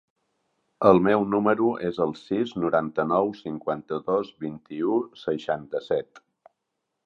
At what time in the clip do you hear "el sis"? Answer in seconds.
2.07-2.55